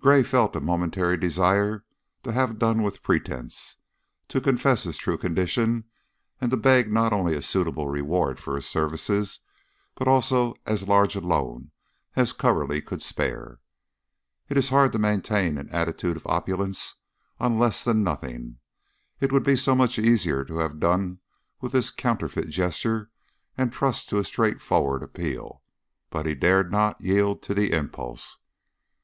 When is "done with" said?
2.58-3.04, 20.80-21.70